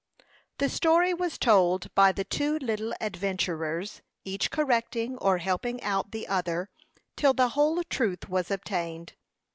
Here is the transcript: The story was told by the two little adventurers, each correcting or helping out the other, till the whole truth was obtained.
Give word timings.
The 0.57 0.67
story 0.67 1.13
was 1.13 1.37
told 1.37 1.93
by 1.93 2.11
the 2.11 2.23
two 2.23 2.57
little 2.57 2.91
adventurers, 2.99 4.01
each 4.25 4.49
correcting 4.49 5.15
or 5.19 5.37
helping 5.37 5.79
out 5.83 6.09
the 6.09 6.27
other, 6.27 6.71
till 7.15 7.35
the 7.35 7.49
whole 7.49 7.83
truth 7.83 8.27
was 8.27 8.49
obtained. 8.49 9.13